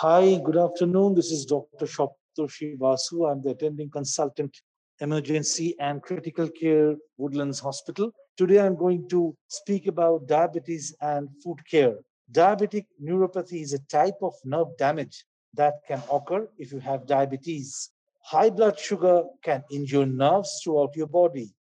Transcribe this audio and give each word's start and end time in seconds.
Hi, 0.00 0.38
good 0.44 0.56
afternoon. 0.56 1.16
This 1.16 1.32
is 1.32 1.44
Dr. 1.44 1.84
Shoptoshi 1.84 2.78
Vasu. 2.78 3.28
I'm 3.28 3.42
the 3.42 3.50
attending 3.50 3.90
consultant, 3.90 4.56
emergency 5.00 5.74
and 5.80 6.00
critical 6.00 6.48
care, 6.48 6.94
Woodlands 7.16 7.58
Hospital. 7.58 8.12
Today, 8.36 8.60
I'm 8.60 8.76
going 8.76 9.08
to 9.08 9.36
speak 9.48 9.88
about 9.88 10.28
diabetes 10.28 10.94
and 11.00 11.28
foot 11.42 11.58
care. 11.68 11.96
Diabetic 12.30 12.86
neuropathy 13.02 13.60
is 13.60 13.72
a 13.72 13.80
type 13.90 14.14
of 14.22 14.34
nerve 14.44 14.68
damage 14.78 15.24
that 15.54 15.80
can 15.88 16.00
occur 16.12 16.48
if 16.58 16.70
you 16.70 16.78
have 16.78 17.08
diabetes. 17.08 17.90
High 18.22 18.50
blood 18.50 18.78
sugar 18.78 19.24
can 19.42 19.64
injure 19.68 20.06
nerves 20.06 20.60
throughout 20.62 20.94
your 20.94 21.08
body. 21.08 21.52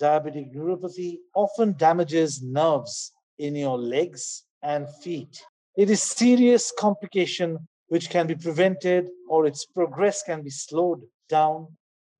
Diabetic 0.00 0.54
neuropathy 0.54 1.16
often 1.34 1.74
damages 1.76 2.40
nerves 2.40 3.10
in 3.40 3.56
your 3.56 3.76
legs 3.76 4.44
and 4.62 4.86
feet. 5.02 5.42
It 5.76 5.90
is 5.90 6.00
serious 6.00 6.72
complication 6.78 7.58
which 7.90 8.08
can 8.08 8.28
be 8.28 8.36
prevented 8.36 9.08
or 9.28 9.46
its 9.46 9.66
progress 9.66 10.22
can 10.22 10.42
be 10.42 10.50
slowed 10.50 11.02
down 11.28 11.66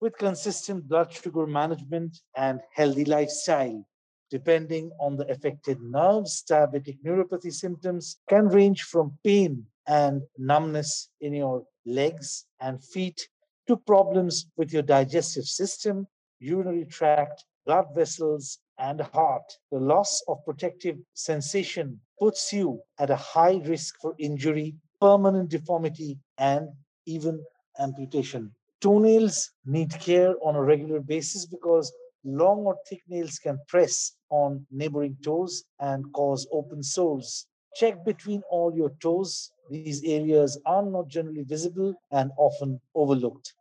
with 0.00 0.18
consistent 0.18 0.88
blood 0.88 1.12
sugar 1.12 1.46
management 1.46 2.18
and 2.36 2.60
healthy 2.74 3.04
lifestyle. 3.04 3.86
Depending 4.32 4.90
on 5.00 5.16
the 5.16 5.30
affected 5.30 5.80
nerves, 5.80 6.42
diabetic 6.50 6.98
neuropathy 7.06 7.52
symptoms 7.52 8.16
can 8.28 8.48
range 8.48 8.82
from 8.82 9.16
pain 9.24 9.64
and 9.86 10.22
numbness 10.38 11.08
in 11.20 11.34
your 11.34 11.62
legs 11.86 12.46
and 12.60 12.82
feet 12.82 13.28
to 13.68 13.76
problems 13.76 14.46
with 14.56 14.72
your 14.72 14.82
digestive 14.82 15.44
system, 15.44 16.04
urinary 16.40 16.84
tract, 16.84 17.44
blood 17.64 17.86
vessels, 17.94 18.58
and 18.78 19.00
heart. 19.00 19.44
The 19.70 19.78
loss 19.78 20.20
of 20.26 20.44
protective 20.44 20.96
sensation 21.14 22.00
puts 22.18 22.52
you 22.52 22.80
at 22.98 23.10
a 23.10 23.16
high 23.16 23.60
risk 23.64 23.94
for 24.00 24.14
injury 24.18 24.74
permanent 25.00 25.48
deformity, 25.50 26.18
and 26.38 26.68
even 27.06 27.42
amputation. 27.78 28.54
Toenails 28.80 29.50
need 29.64 29.90
care 30.00 30.34
on 30.42 30.56
a 30.56 30.62
regular 30.62 31.00
basis 31.00 31.46
because 31.46 31.92
long 32.24 32.60
or 32.60 32.76
thick 32.88 33.02
nails 33.08 33.38
can 33.38 33.58
press 33.68 34.12
on 34.30 34.66
neighboring 34.70 35.16
toes 35.22 35.64
and 35.80 36.04
cause 36.12 36.46
open 36.52 36.82
sores. 36.82 37.46
Check 37.74 38.04
between 38.04 38.42
all 38.50 38.74
your 38.74 38.90
toes. 39.00 39.52
These 39.70 40.02
areas 40.04 40.60
are 40.66 40.84
not 40.84 41.08
generally 41.08 41.44
visible 41.44 41.94
and 42.10 42.30
often 42.36 42.80
overlooked. 42.94 43.54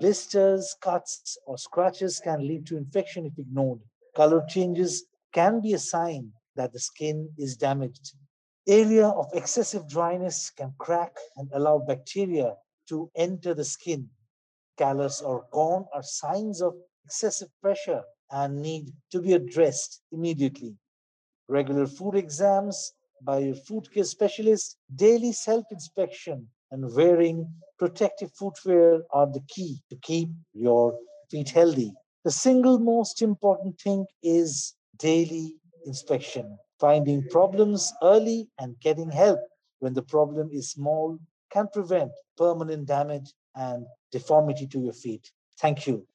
Blisters, 0.00 0.76
cuts, 0.80 1.38
or 1.46 1.58
scratches 1.58 2.20
can 2.20 2.46
lead 2.46 2.66
to 2.66 2.76
infection 2.76 3.26
if 3.26 3.38
ignored. 3.38 3.80
Color 4.14 4.44
changes 4.48 5.04
can 5.32 5.60
be 5.60 5.72
a 5.72 5.78
sign 5.78 6.32
that 6.56 6.72
the 6.72 6.78
skin 6.78 7.30
is 7.38 7.56
damaged. 7.56 8.14
Area 8.68 9.08
of 9.08 9.30
excessive 9.32 9.88
dryness 9.88 10.50
can 10.50 10.74
crack 10.78 11.16
and 11.36 11.50
allow 11.54 11.78
bacteria 11.78 12.54
to 12.88 13.10
enter 13.16 13.54
the 13.54 13.64
skin. 13.64 14.10
Callus 14.76 15.22
or 15.22 15.44
corn 15.48 15.86
are 15.94 16.02
signs 16.02 16.60
of 16.60 16.74
excessive 17.04 17.48
pressure 17.62 18.04
and 18.30 18.60
need 18.60 18.92
to 19.10 19.22
be 19.22 19.32
addressed 19.32 20.02
immediately. 20.12 20.76
Regular 21.48 21.86
foot 21.86 22.14
exams 22.14 22.92
by 23.22 23.38
your 23.38 23.54
foot 23.54 23.90
care 23.92 24.04
specialist, 24.04 24.76
daily 24.94 25.32
self 25.32 25.64
inspection, 25.70 26.48
and 26.70 26.94
wearing 26.94 27.50
protective 27.78 28.30
footwear 28.34 29.02
are 29.12 29.26
the 29.26 29.42
key 29.48 29.80
to 29.88 29.96
keep 30.02 30.28
your 30.52 30.98
feet 31.30 31.48
healthy. 31.48 31.94
The 32.24 32.30
single 32.30 32.78
most 32.78 33.22
important 33.22 33.80
thing 33.80 34.06
is 34.22 34.74
daily 34.98 35.56
inspection. 35.86 36.58
Finding 36.80 37.28
problems 37.28 37.92
early 38.02 38.48
and 38.58 38.78
getting 38.80 39.10
help 39.10 39.40
when 39.80 39.94
the 39.94 40.02
problem 40.02 40.50
is 40.52 40.70
small 40.70 41.18
can 41.50 41.68
prevent 41.72 42.12
permanent 42.36 42.86
damage 42.86 43.32
and 43.54 43.86
deformity 44.12 44.66
to 44.68 44.80
your 44.80 44.92
feet. 44.92 45.30
Thank 45.58 45.86
you. 45.86 46.06